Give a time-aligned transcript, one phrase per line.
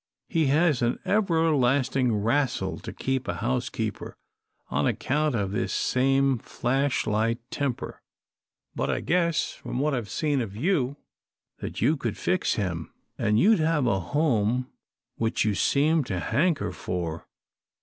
[0.29, 4.17] He has an everlasting wrastle to keep a housekeeper
[4.69, 8.01] on account of this same flash light temper.
[8.73, 10.97] But I guess from what I've seen of you,
[11.59, 12.91] that you could fix him.
[13.19, 14.71] And you'd have a home
[15.17, 17.27] which you seem to hanker for.